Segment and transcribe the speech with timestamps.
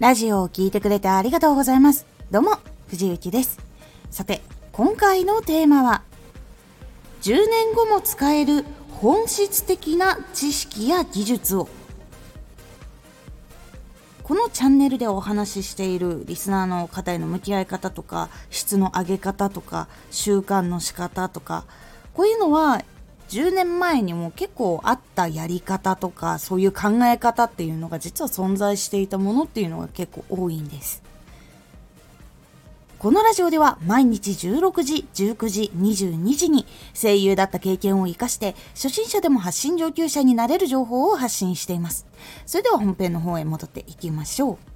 [0.00, 2.06] ラジオを聴いてくれてありがとうございます。
[2.30, 2.52] どうも、
[2.88, 3.58] 藤幸です。
[4.10, 4.40] さて、
[4.72, 6.02] 今回のテーマは、
[7.20, 11.68] 10年後も使える本質的な知識や技術を。
[14.22, 21.66] このチャンネルでお話ししているリスナーの方への向き合い方とか、質の上げ方とか、習慣の仕方とか、
[22.14, 22.82] こういうのは
[23.30, 31.02] 10年前にも結構あったやり方とかそういう考え方っていうのが実は存在していたものっていうのが結構多いんです。
[32.98, 42.06] このラジオでは毎日16時、19時、22時に声優だった経験を活かして初心者でも発信上級者になれる情報を発信しています。
[42.44, 44.69] それでは本編の方へ戻っていきましょう。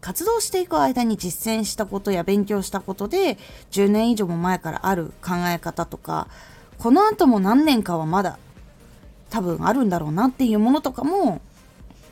[0.00, 3.38] 活動していく間に実践したことや勉強したことで
[3.70, 6.28] 10年以上も前からある考え方とか
[6.78, 8.38] この後も何年かはまだ
[9.30, 11.40] 多分あるんだろうなっていうものとかも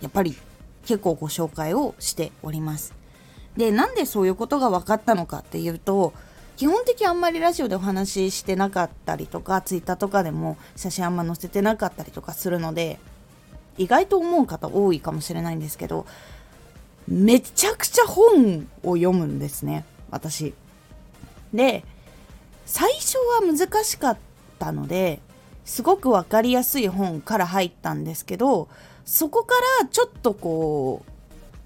[0.01, 0.37] やっぱり
[0.85, 2.95] 結構ご紹介をしております。
[3.57, 6.13] でなんでそういうことが分かったのかっていうと
[6.57, 12.99] 基本的あんまりラジオでお話ししてなかったりとかツイッターとかでも写真あんま載せてなかったりとかするので
[13.79, 16.07] 意外と思う方多いかもしれないんですけど
[17.09, 20.55] めちゃくちゃ本を読むんですね私。
[21.53, 21.85] で
[22.65, 24.19] 最初は難しかっ
[24.59, 25.21] たので
[25.65, 28.69] すごく分かりやすい本から入ったんですけど
[29.05, 31.13] そこからちょっとこう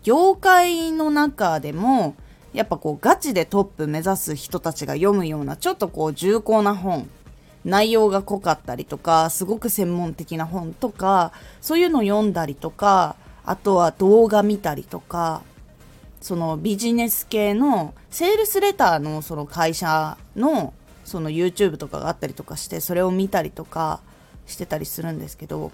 [0.02, 2.14] 業界の中でも
[2.52, 7.08] やっぱこうガチでトップ目指す人たちが読むようなちょっとこう重厚な本
[7.64, 15.42] 内容が濃かったりとかすごく専門的な本とかそういうのを読んだりとかあとは動画見たりとか
[16.20, 20.74] そのビジネス系のセールスレターのその会社の
[21.04, 24.00] その YouTube とかがあったりとかしてそれを見たりとか
[24.46, 25.72] してたりするんですけど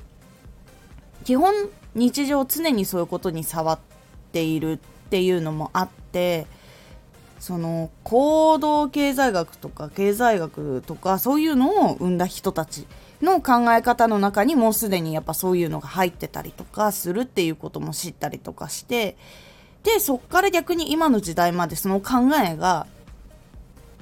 [1.24, 1.52] 基本
[1.94, 3.78] 日常常にそういうことに触っ
[4.32, 4.78] ているっ
[5.10, 6.46] ていうのもあって
[7.40, 12.86] その行動経済学とか経済学とかそういうのを生んだ人たち
[13.22, 19.16] の考え方の中にもうすでにやっぱそういうのが入ってたりとかするっていうことも知ったりとかして
[19.82, 22.86] でそっから逆に今の時代までその考えが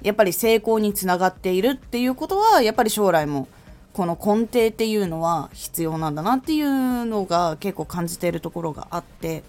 [0.03, 3.49] やっぱり成功につながっているっていうことはやっぱり将来も
[3.93, 9.45] この根底っていうのは必要なんだなっていうのが結構感じているところがあって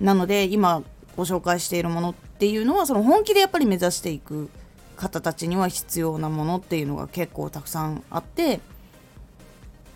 [0.00, 0.82] なので今
[1.16, 4.48] ご紹介しているものっていうのはその本気でやっぱり目指していく
[4.98, 8.60] 方たちには必要なものっていうのが結構たくさんあって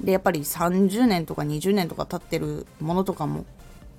[0.00, 3.44] でやっぱり30年とか20年とか経ってるものとかも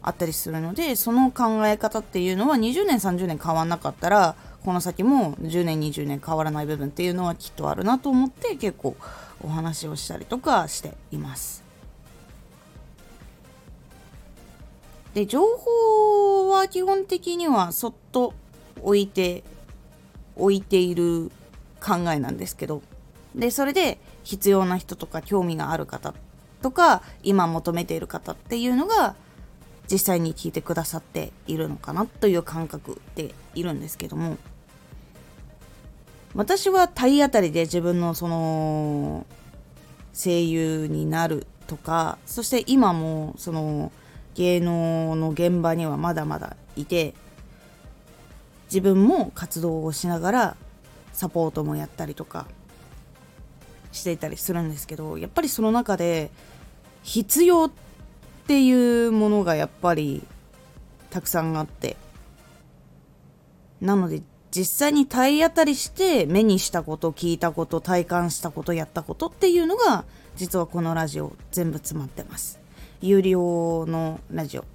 [0.02, 8.96] あったりするのでその考え方っていうのは20年30年変わんなかったらこの先も10年20年変わらない部分っていうのはきっとあるなと思って結構
[9.42, 11.64] お話をしたりとかしています。
[15.14, 18.34] で情報は基本的にはそっと
[18.82, 19.44] 置いて
[20.36, 21.32] 置いている
[21.80, 22.82] 考えなんですけど。
[23.36, 26.14] でそれで必要な人とか興味がある方
[26.62, 29.16] とか今求めている方っていうのが
[29.92, 34.38] 実際に聞いてくださっているのかなという感覚でいるんですけども。
[36.36, 39.26] 私は体当たりで自分のその
[40.14, 43.92] 声優になるとかそして今もその
[44.36, 47.14] 芸能の現場にはまだまだいて
[48.74, 50.58] 自分も活動をしながら
[51.12, 52.48] サポートもやったりとか
[53.92, 56.32] していたりするんですけどやっぱりその中で
[57.04, 57.72] 必要っ
[58.48, 60.24] ていうものがやっぱり
[61.12, 61.98] たくさんあって
[63.80, 70.04] なので実際に体当たりして目にしたこと聞いたこと体感したことやったことっていうのが
[70.36, 72.60] 実はこのラジオ全部詰まってます。
[73.02, 74.73] 有料のラジオ。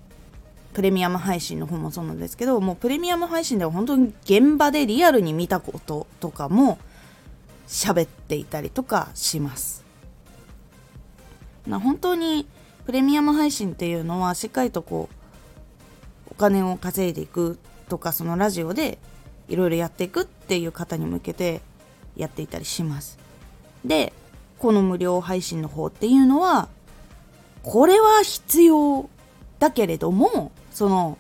[0.79, 6.79] プレミアム配信の方もそうなんですけどもうプレミアム配信では本当に現場でリアルに見たこととかも
[7.67, 9.85] 喋っていたりとかします。
[11.67, 12.47] な本当に
[12.87, 17.59] プレミアム配信っていうのはしっかりとこうお金を稼いでいく
[17.89, 18.99] とかそのラジオで
[19.49, 21.61] いろいろやっていくっていう方に向けて
[22.17, 23.19] やっていたりします。
[23.85, 24.13] で
[24.61, 26.69] この無料配信の方っていうのは
[27.65, 29.11] これは必要
[29.59, 31.19] だけれどもその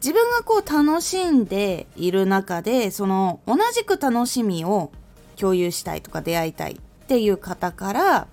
[0.00, 4.92] 自分がこう楽しんでいる中でその同じく楽しみを
[5.34, 8.28] 共有したいとか出会いたいっていう方から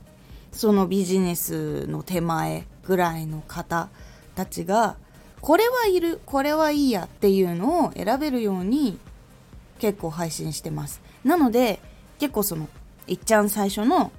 [0.51, 3.89] そのビジネスの手前ぐらいの方
[4.35, 4.97] たちが
[5.41, 8.99] これはいるこれはいいやっていうのを選べるように
[9.79, 11.01] 結構配信してます。
[11.23, 11.79] なので
[12.19, 12.69] 結構その
[13.07, 14.11] いっちゃん最初の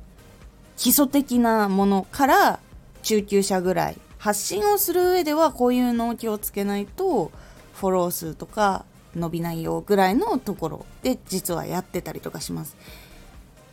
[0.76, 2.58] 基礎的なものから
[3.04, 7.30] 中級者ぐらい発信をする上ではこういうのを気をつけないと
[7.74, 8.84] フォロー数とか
[9.14, 12.76] 伸びないよぐらいのところで実はやってたりとかします。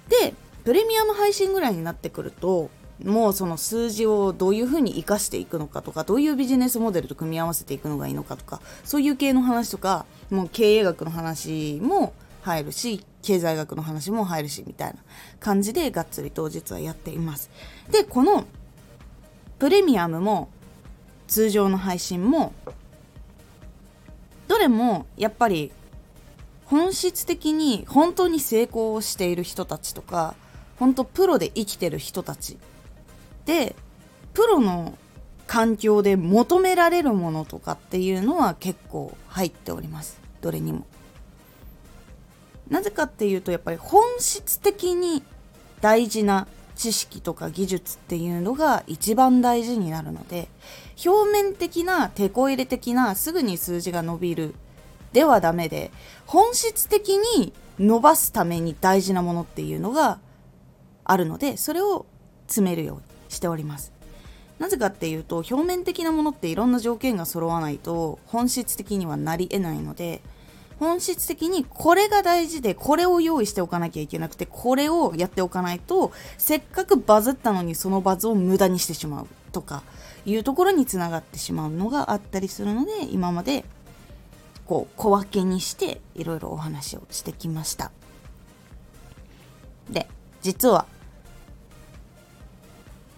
[0.10, 2.70] でプレミアム配信ぐらいになってくると
[3.04, 14.96] もうその数字をどういうふうに生かしていくのかとかどういうビジネスモデルと組み合わせていくのがいいのかとかそういう系の話とかもう経営学の話も入るし経済学の話も入るしみたいな
[15.40, 17.50] 感じでがっつりと実はやっています。
[17.90, 18.46] でこの
[19.64, 20.50] プレミアムも
[21.26, 22.52] 通常の配信も
[24.50, 25.72] どれもやっぱり
[26.66, 30.36] 本質的に本当に成功をしている人たちとか
[30.80, 32.58] 本当プロで生きてる人たち。
[33.46, 33.74] で
[34.34, 34.98] プロの
[35.48, 40.20] 環境で求められるものとかっていうのは結構入っております。
[40.42, 40.86] どれにも。
[42.70, 45.24] なぜかっていうとやっぱり本質的に
[45.80, 50.48] 大事な知識とか技術っていうのが一番大事になるので
[51.06, 54.56] 表面的な手こ入れ的なすぐに数字が伸びる
[55.12, 55.92] ではダメで
[56.26, 60.20] 本質的に伸ばすために大事なものっていうのが
[61.04, 62.06] あるのでそれを
[62.48, 63.92] 詰めるようにしております。
[64.60, 70.22] なぜかっていうと表面的なものっていろんな条件が揃わないと本質的にはなり得ないので
[70.80, 79.84] 本質的にこれが大事でこれを用意しておかなきゃいけなくてこれをやっておかないとせっかくバズったのにそのバズを無駄にしてしまうとか
[80.26, 83.66] いうところにつながってしまうのがあったりするので今まで
[84.66, 87.92] こう小分けにしていろいろお話をしてきました。
[89.90, 90.08] で
[90.42, 90.86] 実は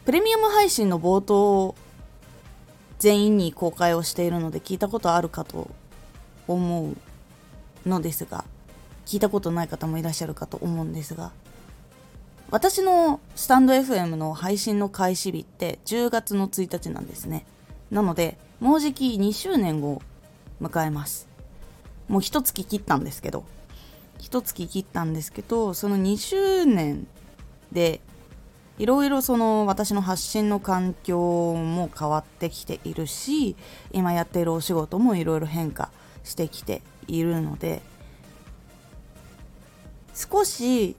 [0.05, 1.75] プレミアム配信の冒頭
[2.99, 5.69] 全員に公開をしているので聞いたことあるかと
[6.47, 6.95] 思う
[7.85, 8.45] のですが
[9.05, 11.31] 聞いたことない方もいらっしゃるかと思うんですが
[12.51, 17.45] 私のスタンド FM の配信の開始日って10月の1日なんですね。
[17.89, 20.01] なのでもうじき2周年を
[20.61, 21.27] 迎えます。
[22.07, 23.45] もう一月切ったんですけど
[24.19, 27.07] 一月切ったんですけどその2周年
[27.71, 27.99] で
[28.77, 31.19] いろいろその私の発信の環境
[31.55, 33.55] も変わってきているし
[33.91, 35.89] 今やっているお仕事もいろいろ変化
[36.23, 37.81] してきているので
[40.13, 40.95] 少し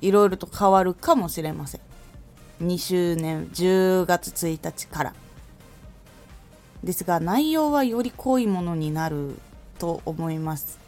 [0.00, 1.80] いろいろと変わるかもしれません。
[2.62, 5.14] 2周年10月1日から。
[6.82, 9.34] ですが内容はより濃いものになる
[9.78, 10.78] と思います。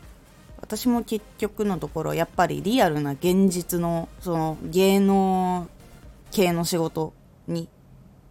[0.61, 5.69] 私も結局のところやっぱりリアルな現実のその芸能
[6.31, 7.13] 系の仕事
[7.47, 7.69] に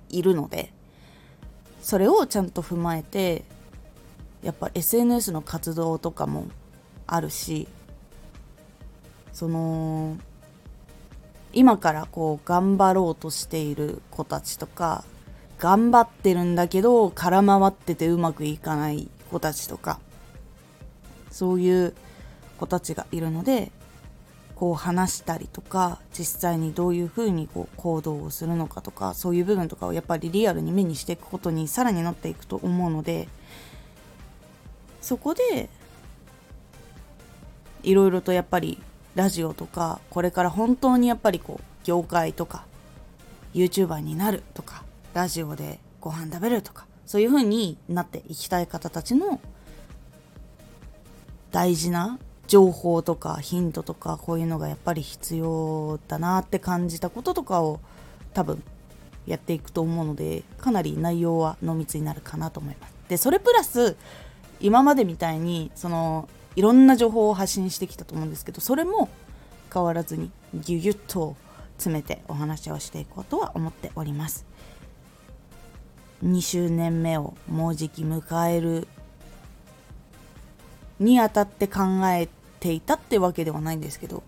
[0.09, 0.73] いるので
[1.81, 3.43] それをちゃんと踏まえて
[4.43, 6.47] やっぱ SNS の活動とかも
[7.07, 7.67] あるし
[9.33, 10.17] その
[11.53, 15.03] 今からこう頑張ろうとしている子たちとか
[15.59, 19.99] 頑張ってるんだけど空回っててうまくいかない子たちとか
[21.29, 21.93] そういう
[22.57, 23.71] 子たちがいるので
[24.55, 33.27] こう話したりとか実際にどういうふうにこう行動をするのかとかそういう部分とかをやっぱりリアルに目にしていくことにさらになっていくと思うので
[35.01, 35.69] そこで
[37.83, 38.79] いろいろとやっぱり
[39.15, 42.65] ラジオとかこれから本当にやっぱりこう業界とか
[43.53, 49.41] YouTuber になるとかラジオでご飯食べるとかそういう風になっていきたい方たちの
[51.51, 52.17] 大事な
[52.47, 57.79] 情報とかヒントとかこういうのがやっぱり必要だなって感じたこととかを
[58.33, 58.63] 多分
[59.25, 62.93] やっていくと思うのでかなり内容は濃密になるかなと思います。
[63.09, 63.97] でそれプラス
[64.61, 69.09] 今までみたいにそのいろんな情報を発信してきたと思うんですけどそれも
[69.73, 71.35] 変わらずにギュギュッと
[71.77, 74.45] 詰めてお話をしていこうとは思っております。
[76.23, 78.87] 2周年目をもうじき迎える
[80.99, 84.21] にあたって考えていたってわけではないんですけど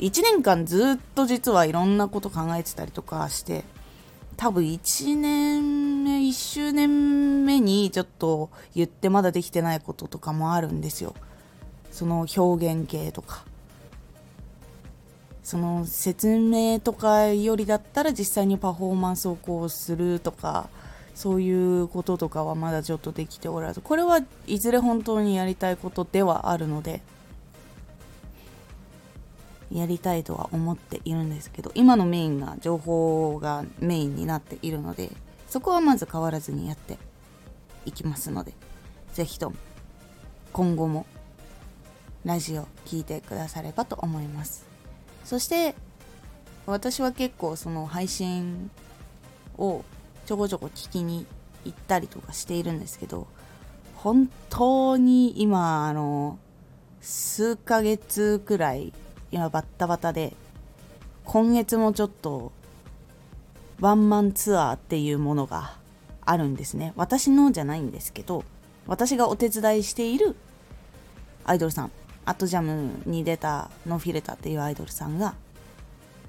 [0.00, 3.64] 1年間ずっと実はいろんなこと考えてたりとかして
[4.36, 11.14] 多分1年目、1周年目にちょっと言ってまだできてないこととかもあるんですよ。
[11.90, 13.44] その表現系とか。
[15.42, 20.68] その説明とかよりだったら実際にパフォーマンスをこうするとか、
[21.14, 27.02] そういうこととかはまだちょっとできておらず、これはいずれ本当にやりたいことではあるので、
[29.72, 35.10] やりたいとは思っているんですけど今のメインが情報がメインになっているので
[35.48, 36.98] そこはまず変わらずにやって
[37.86, 38.52] いきますので
[39.12, 39.56] 是非とも
[40.52, 41.06] 今後も
[42.24, 44.66] ラジオ聴いてくださればと思います。
[45.24, 45.74] そして
[46.66, 48.70] 私は結構その配信
[49.56, 49.84] を
[50.26, 51.26] ちょこちょこ聞きに
[51.64, 53.26] 行ったりとかしているんですけど
[53.96, 56.38] 本当に今あの
[57.00, 58.92] 数ヶ月くらい
[59.32, 60.34] 今バッタバタで
[61.24, 62.52] 今月もちょっと
[63.80, 65.74] ワンマンツアーっていうものが
[66.22, 66.92] あるんですね。
[66.96, 68.44] 私のじゃないんですけど
[68.86, 70.36] 私がお手伝いしている
[71.44, 71.90] アイドルさん。
[72.26, 75.34] アットジャムに出たノフィレタっていうアイドルさんが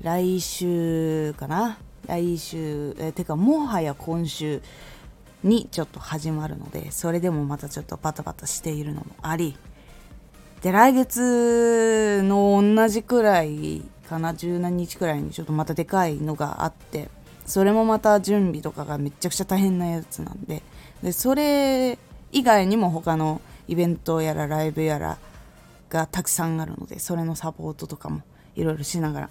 [0.01, 1.77] 来週かな？
[2.07, 4.61] 来週えてかもはや今週
[5.43, 9.55] にちょっと始まるのでそれでもまたちょっとバタバタしているのもあり
[10.61, 17.09] で来月の同じくらいかな十何日くらいにちょっとまたでかいのがあって
[17.45, 20.61] それもまた準備とかがめちゃくちゃ大変なやつなんで
[21.01, 21.97] でそれ
[22.31, 25.17] 以外にも他のイベントやらライブやら
[25.89, 28.21] がたくさんあるのでそれのサポートとかも
[28.55, 29.29] いろいろしながら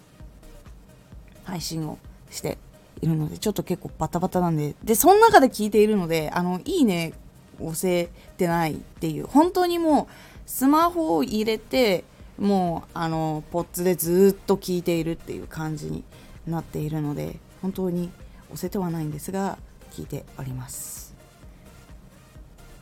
[1.45, 1.99] 配信を
[2.31, 2.59] して
[3.01, 7.13] いるのでちょっと結構バタバタなんででその中で聞いているのであのいいね
[7.61, 10.07] 押せてないっていう本当にもう
[10.51, 12.03] スマホを入れて
[12.37, 16.03] もうあのポッツでずっと聞いているっていう感じに
[16.45, 18.11] なっているので本当に
[18.47, 19.59] 押せてはないんですが
[19.93, 21.15] 聞いております。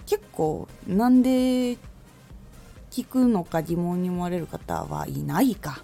[0.06, 1.76] 結構なんで
[2.90, 5.82] 聞くのか疑問に思われる方はいないか。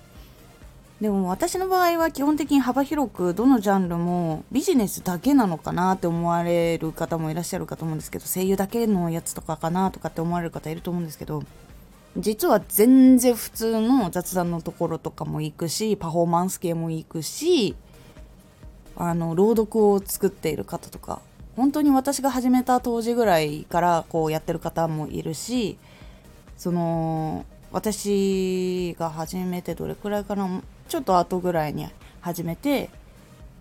[1.02, 11.42] でも私の場合は基本的に幅広くどのジャンルもビジネスだけなのかなって思われる方もいらっしゃるかと思うんですけど声優だけのやつとかかなとかって思われる方いると思うんですけど
[12.16, 17.74] 実は全然普通の雑談のところとかも行くしパフォーマンス系も行くし
[18.96, 21.20] あの朗読を作っている方とか
[21.56, 25.76] 本当に私が始めた当時ぐらいからこうやってる方もいるし
[26.56, 31.88] その私が始めてどれくらいかなちょっと後ぐらいに
[32.20, 32.90] 始めて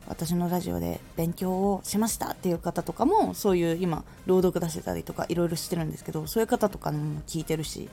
[0.07, 7.89] 私のラジオで勉強をしましたっていう方とかもそういう今朗読出せたりとかいろいろしてるんですけどそういう方とかも聞いてるし。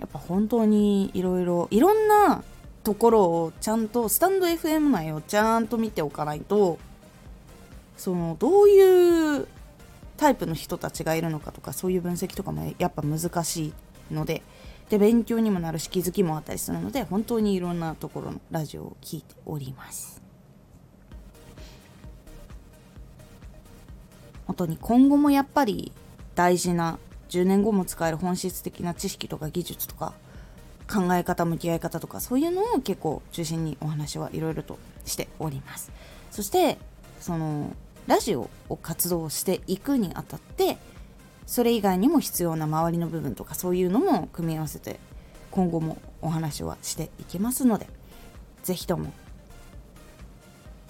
[0.00, 2.42] やっぱ本当にいろいろいろんな
[2.84, 6.78] ところをちゃんとスタンド FM 内をちゃんと見ておかないと
[7.96, 9.48] そのどういう
[10.16, 13.72] タイプの人たちがいるのかとかそういう分析とかもやっぱ難し
[14.10, 14.42] いので
[14.88, 20.22] で勉強にもなるし気づきもあったりするので本当にいろんなところのラジオを聴いております。
[24.46, 25.92] 本当に今後もやっぱり
[26.36, 30.14] 大事な10年後も使える本質的な知識とか技術とか
[30.88, 35.90] 考え方向き合い方とかそういうのを結構中心にお話はいろいろとしております。
[36.30, 36.78] そして
[37.20, 37.72] その
[38.06, 40.78] ラジオを活動していくにあたって
[41.46, 45.00] それ以外にも必要な周りの部分とかそういうのも組み合わせて
[45.50, 47.88] 今後もお話はしていきますので
[48.62, 49.12] 是非とも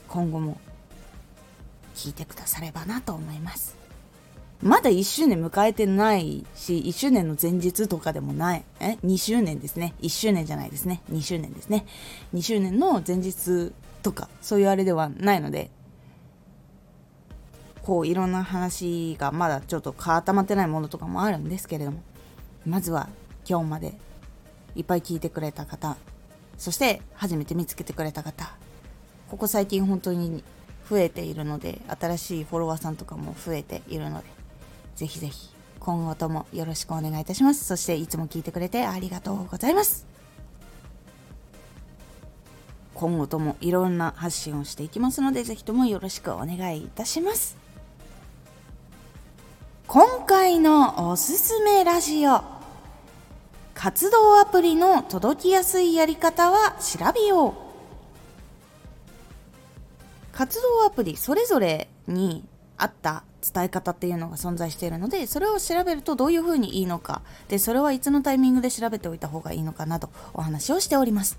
[0.09, 0.59] 今後も
[1.95, 3.86] 聞いてくださればなと思います。
[4.63, 8.65] まだ1周年迎えてないし1周年の前日とかでもない。
[8.81, 9.95] え？2周年ですね。
[10.01, 11.03] 1周年じゃないですね。
[11.13, 11.85] 2周年ですね。
[12.35, 13.73] 2周年の前日
[14.07, 15.69] とかそういうあれではないので
[17.83, 22.03] こういろんな話がまだちょっと固まってないものとかもあるんですけれども
[22.65, 23.09] まずは
[23.49, 23.95] 今日まで
[24.77, 25.97] いっぱい聞いてくれた方
[26.57, 28.55] そして初めて見つけてくれた方
[29.29, 30.45] ここ最近本当に
[30.89, 34.36] 増えているので新しいフォロワーさんとかも増えているので
[34.97, 37.65] ぜひぜひ今後ともよろしくお願いいたします。
[37.65, 40.07] そしていつも聞いてくれてありがとうございます。
[42.95, 47.57] 今後ともいろんな発信をしていきますのでぜひともよろしくお願いいたします。
[49.87, 52.41] 今回のおすすめラジオ。
[53.75, 57.53] 活動アプリの届きやすいやり方は調べよう。
[60.33, 62.45] 活動アプリそれぞれに
[62.79, 67.23] 合った伝え方っていうのが存在しているのでそれを調べるとどういうふうにいいのか。
[67.49, 71.39] でそれはいつのタイミングで調べておいた方がいいのかなどお話をしております。